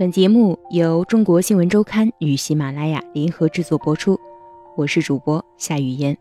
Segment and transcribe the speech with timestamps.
[0.00, 4.18] 本节目由中国新闻周刊与喜马拉雅联合制作播出，
[4.74, 6.16] 我是主播夏雨嫣。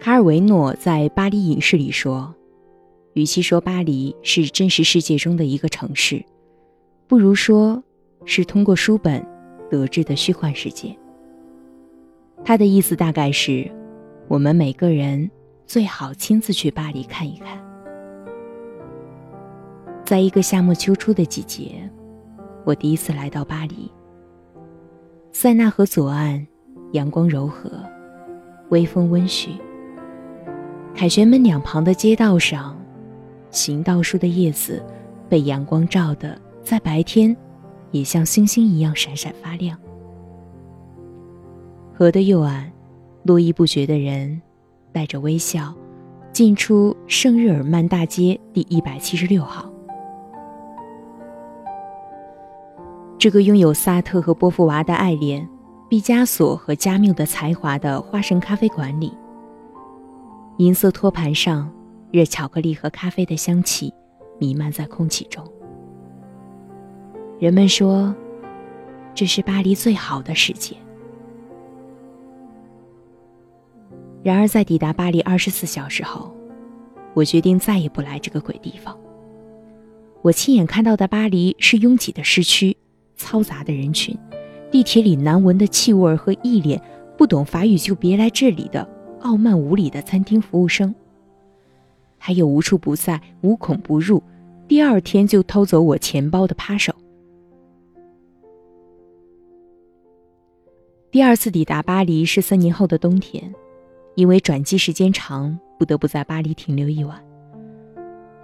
[0.00, 2.34] 卡尔维诺在《巴黎隐士》里说
[3.12, 6.24] ：“与其说巴黎是真实世界中的一个城市，
[7.06, 7.84] 不如说
[8.24, 9.22] 是通过书本
[9.68, 10.96] 得知的虚幻世界。”
[12.46, 13.70] 他的意思大概是，
[14.26, 15.30] 我们每个人
[15.66, 17.65] 最好亲自去巴黎看一看。
[20.06, 21.82] 在一个夏末秋初的季节，
[22.64, 23.90] 我第一次来到巴黎。
[25.32, 26.46] 塞纳河左岸，
[26.92, 27.68] 阳光柔和，
[28.68, 29.48] 微风温煦。
[30.94, 32.78] 凯旋门两旁的街道上，
[33.50, 34.80] 行道树的叶子
[35.28, 37.36] 被阳光照得，在白天
[37.90, 39.76] 也像星星一样闪闪发亮。
[41.92, 42.70] 河的右岸，
[43.24, 44.40] 络绎不绝的人
[44.92, 45.74] 带着微笑
[46.30, 49.68] 进出圣日耳曼大街第一百七十六号。
[53.18, 55.48] 这个拥有萨特和波伏娃的爱恋、
[55.88, 59.10] 毕加索和加缪的才华的花神咖啡馆里，
[60.58, 61.72] 银色托盘上，
[62.12, 63.92] 热巧克力和咖啡的香气
[64.38, 65.42] 弥漫在空气中。
[67.38, 68.14] 人们说，
[69.14, 70.76] 这是巴黎最好的世界。
[74.22, 76.36] 然而，在抵达巴黎二十四小时后，
[77.14, 78.96] 我决定再也不来这个鬼地方。
[80.20, 82.76] 我亲眼看到的巴黎是拥挤的市区。
[83.18, 84.16] 嘈杂的人群，
[84.70, 86.80] 地铁里难闻的气味和一脸
[87.16, 88.86] 不懂法语就别来这里的
[89.20, 90.94] 傲慢无礼的餐厅服务生，
[92.18, 94.22] 还有无处不在、无孔不入，
[94.68, 96.94] 第二天就偷走我钱包的扒手。
[101.10, 103.54] 第二次抵达巴黎是三年后的冬天，
[104.16, 107.18] 因为转机时间长，不得不在巴黎停留一晚。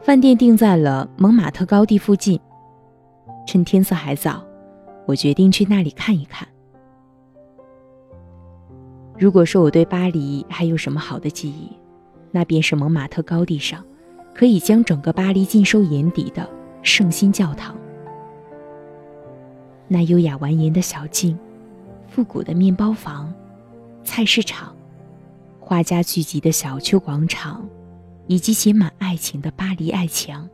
[0.00, 2.40] 饭店定在了蒙马特高地附近，
[3.46, 4.42] 趁天色还早。
[5.06, 6.46] 我决定去那里看一看。
[9.18, 11.70] 如果说我对巴黎还有什么好的记忆，
[12.30, 13.84] 那便是蒙马特高地上
[14.34, 16.48] 可以将整个巴黎尽收眼底的
[16.82, 17.76] 圣心教堂。
[19.86, 21.38] 那优雅蜿蜒的小径，
[22.08, 23.32] 复古的面包房、
[24.02, 24.74] 菜市场、
[25.60, 27.68] 画家聚集的小丘广场，
[28.26, 30.48] 以及写满爱情的巴黎爱墙。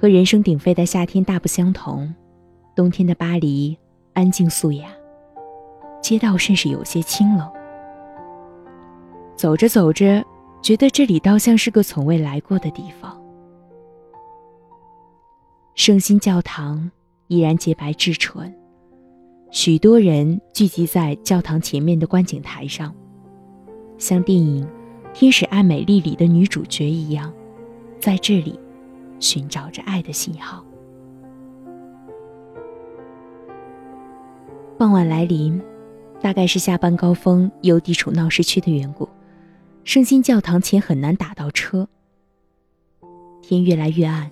[0.00, 2.14] 和人声鼎沸的夏天大不相同，
[2.76, 3.76] 冬天的巴黎
[4.12, 4.88] 安静素雅，
[6.00, 7.50] 街道甚是有些清冷。
[9.34, 10.24] 走着走着，
[10.62, 13.20] 觉得这里倒像是个从未来过的地方。
[15.74, 16.88] 圣心教堂
[17.26, 18.54] 依然洁白至纯，
[19.50, 22.94] 许多人聚集在教堂前面的观景台上，
[23.96, 24.64] 像电影
[25.12, 27.32] 《天使爱美丽》里的女主角一样，
[27.98, 28.56] 在这里。
[29.20, 30.64] 寻找着爱的信号。
[34.78, 35.60] 傍晚来临，
[36.20, 39.08] 大概是下班高峰又地处闹市区的缘故，
[39.82, 41.88] 圣心教堂前很难打到车。
[43.42, 44.30] 天越来越暗，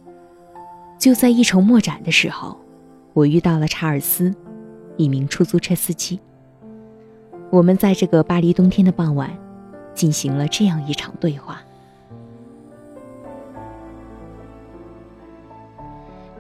[0.99, 2.61] 就在一筹莫展的时候，
[3.13, 4.33] 我遇到了查尔斯，
[4.97, 6.21] 一名出租车司机。
[7.51, 9.31] 我们在这个巴黎冬天的傍晚，
[9.95, 11.61] 进行了这样一场对话。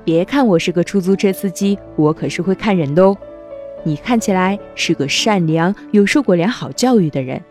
[0.06, 3.16] 别看我是个出租车司机，我可是会看人的哦。
[3.82, 7.42] 你看起来是个善良、有受过良好教育的人，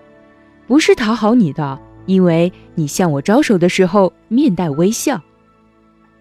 [0.66, 5.22] 不是讨好你的，因为你向我招手的时候面带微笑。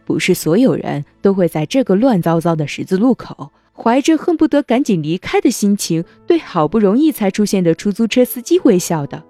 [0.04, 9.22] 不是所有人都会在这个乱糟糟的十字路口，怀着恨不得赶紧离开的心情，对好不容易才出现的出租车司机微笑的。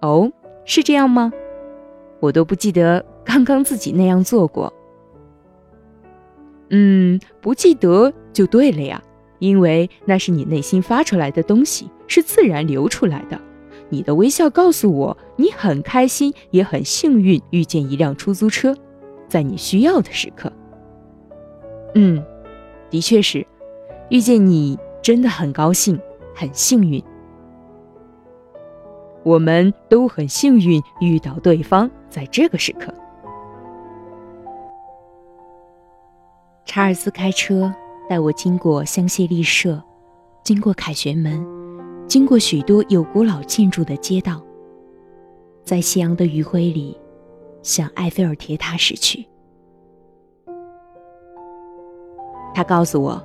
[0.00, 0.30] 哦，
[0.64, 1.32] 是这样吗？
[2.20, 4.72] 我都不记得刚刚自己那样做过。
[6.70, 9.02] 嗯，不记得就对了呀，
[9.38, 13.40] 因为那是你内心发出来的东西，是自然流出来的。
[13.90, 18.76] 你的微笑告诉我，你很开心，也很幸运遇见一辆出租车，
[19.28, 20.52] 在你需要的时刻。
[21.94, 22.22] 嗯，
[22.90, 23.46] 的确是，
[24.10, 25.98] 遇见你真的很高兴，
[26.34, 27.02] 很幸运。
[29.24, 32.92] 我们都很幸运遇到对方，在这个时刻。
[36.78, 37.74] 查尔斯开车
[38.08, 39.82] 带我经过香榭丽舍，
[40.44, 41.44] 经过凯旋门，
[42.06, 44.40] 经过许多有古老建筑的街道，
[45.64, 46.96] 在夕阳的余晖里，
[47.64, 49.26] 向埃菲尔铁塔驶去。
[52.54, 53.20] 他告诉我，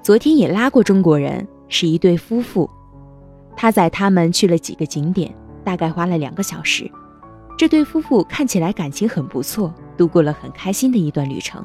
[0.00, 2.66] 昨天也拉过中国人，是一对夫妇。
[3.54, 5.30] 他载他们去了几个景点，
[5.62, 6.90] 大概花了两个小时。
[7.58, 11.62] 这对夫妇看起来感情很不错，度过了很开心的一段旅程。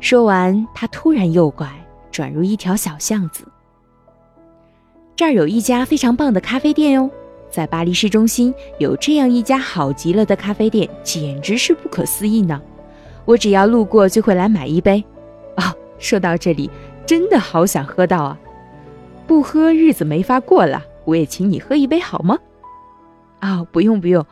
[0.00, 1.68] 说完，他突然右拐，
[2.10, 3.44] 转入一条小巷子。
[5.14, 7.10] 这儿有一家非常棒的咖啡店哦，
[7.50, 12.60] 在巴黎市中心有这样一家好极了的咖啡店，简直是不可思议呢。
[13.26, 15.04] 我只要路过就会来买一杯。
[15.56, 15.62] 哦，
[15.98, 16.70] 说到这里，
[17.04, 18.38] 真的好想喝到啊！
[19.26, 22.38] 不喝日子没法过了，我也请你喝一杯好吗？
[23.42, 24.24] 哦，不用不用，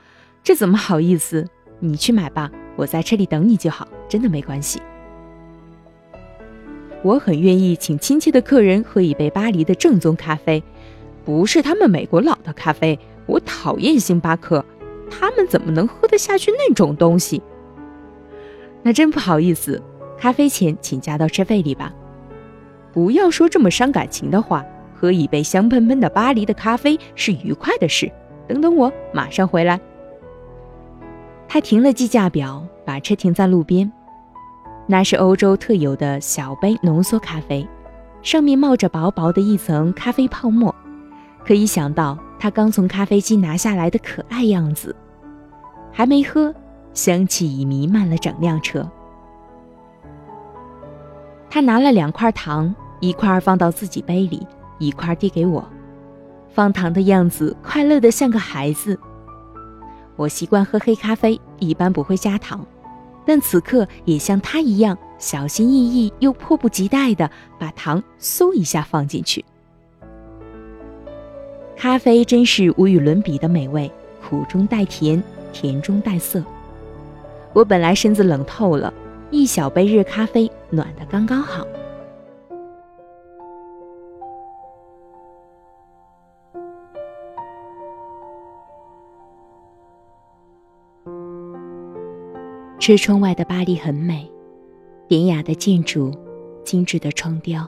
[0.43, 1.47] 这怎么好意思？
[1.79, 4.81] 你去买吧，我在车里等你就好，真的没关系。
[7.09, 10.63] 我很愿意请亲切的客人喝一杯巴黎的正宗咖啡，
[11.25, 12.99] 不是他们美国佬的咖啡。
[13.25, 14.63] 我讨厌星巴克，
[15.11, 17.41] 他们怎么能喝得下去那种东西？
[18.83, 19.83] 那真不好意思，
[20.19, 21.95] 咖啡钱请加到车费里吧。
[22.93, 24.63] 不要说这么伤感情的话。
[24.93, 28.11] 喝一杯香喷喷的巴黎的咖啡是愉快的事。
[28.49, 29.81] 等等我，马上回来。
[31.47, 33.91] 他停了计价表，把车停在路边。
[34.91, 37.69] 那是欧洲特有的小杯浓缩咖啡，
[38.23, 40.75] 上面冒着薄薄的一层咖啡泡沫，
[41.45, 44.97] 可以想到他刚从咖啡机拿下来的可爱样子。
[45.93, 46.55] 还没喝，
[46.95, 48.91] 香气已弥漫了整辆车。
[51.51, 54.47] 他拿了两块糖，一块放到自己杯里。
[54.81, 55.69] 一块递给我，
[56.51, 58.97] 放糖的样子快乐的像个孩子。
[60.15, 62.65] 我习惯喝黑咖啡，一般不会加糖，
[63.29, 69.45] 但此刻也像他一样小心翼翼又迫不及待的把糖嗖一下放进去。
[71.77, 73.93] 咖啡真是无与伦比的美味，
[74.27, 75.23] 苦中带甜，
[75.53, 76.43] 甜中带涩。
[77.53, 78.91] 我本来身子冷透了，
[79.31, 81.67] 一小杯热咖啡暖得刚刚好。
[92.79, 94.31] 车窗外的巴黎很美，
[95.09, 96.13] 典雅的建筑，
[96.65, 97.67] 精致的窗雕，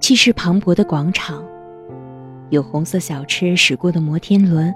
[0.00, 1.44] 气势磅礴的广场，
[2.48, 4.74] 有红色小车驶过的摩天轮，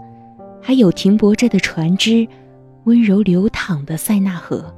[0.61, 2.29] 还有停泊着的船只，
[2.85, 4.73] 温柔流淌的塞纳河。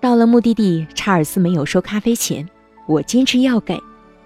[0.00, 2.48] 到了目的地，查尔斯没有收咖啡钱，
[2.88, 3.78] 我坚持要给，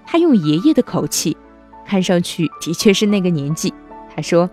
[0.06, 1.36] 他用爷爷的口气，
[1.84, 3.74] 看上去的确是那个年纪。
[4.14, 4.48] 他说。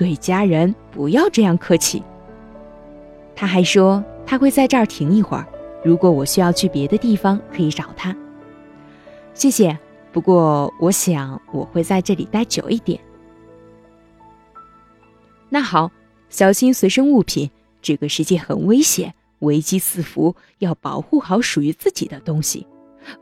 [0.00, 2.02] 对家人不要这样客气。
[3.36, 5.46] 他还说他会在这儿停一会儿，
[5.84, 8.16] 如果我需要去别的地方，可以找他。
[9.34, 9.78] 谢谢，
[10.10, 12.98] 不过我想我会在这里待久一点。
[15.50, 15.90] 那好，
[16.30, 17.50] 小心随身物品，
[17.82, 22.66] 这个世界很危险，危机四伏，要保护好属于自己的东西。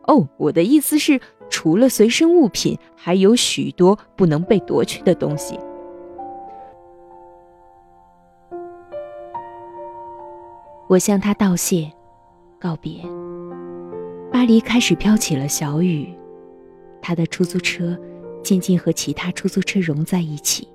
[0.06, 1.20] 哦，我的意思是，
[1.50, 5.58] 除了随身物品，还有许多不能被夺去的东西。
[10.88, 11.92] 我向他道谢，
[12.58, 13.02] 告别。
[14.32, 16.08] 巴黎开始飘起了小雨，
[17.02, 17.94] 他的出租车
[18.42, 20.66] 渐渐和其他出租车融在一起，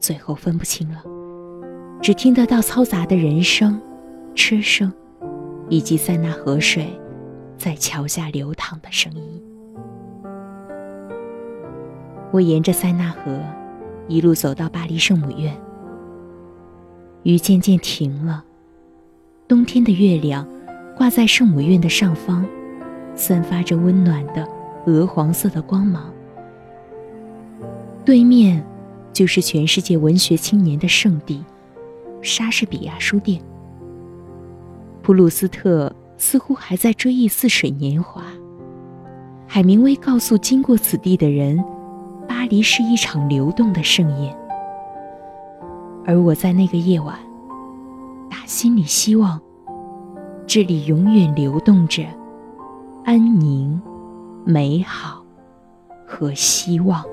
[0.00, 1.00] 最后分不清了，
[2.02, 3.80] 只听得到嘈杂的人声、
[4.34, 4.92] 车声，
[5.68, 6.88] 以及塞纳河水
[7.56, 9.40] 在桥下流淌的声音。
[12.32, 13.40] 我沿着塞纳河
[14.08, 15.56] 一路走到巴黎圣母院，
[17.22, 18.44] 雨渐渐停了。
[19.46, 20.46] 冬天的月亮
[20.96, 22.46] 挂在圣母院的上方，
[23.14, 24.48] 散发着温暖的
[24.86, 26.10] 鹅黄色的光芒。
[28.06, 28.64] 对面
[29.12, 31.44] 就是全世界文学青年的圣地——
[32.22, 33.38] 莎士比亚书店。
[35.02, 38.24] 普鲁斯特似乎还在追忆似水年华。
[39.46, 41.62] 海明威告诉经过此地的人
[42.26, 44.34] ：“巴黎是一场流动的盛宴。”
[46.06, 47.18] 而我在那个夜晚。
[48.34, 49.40] 打心里希望，
[50.44, 52.02] 这里永远流动着
[53.04, 53.80] 安宁、
[54.44, 55.24] 美好
[56.04, 57.04] 和希望。